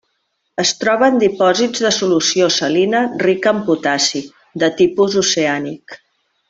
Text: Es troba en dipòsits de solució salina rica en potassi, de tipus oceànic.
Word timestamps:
Es 0.61 0.69
troba 0.83 1.09
en 1.11 1.19
dipòsits 1.23 1.83
de 1.87 1.91
solució 1.99 2.49
salina 2.57 3.03
rica 3.27 3.55
en 3.57 3.63
potassi, 3.71 4.27
de 4.65 4.75
tipus 4.83 5.23
oceànic. 5.27 6.01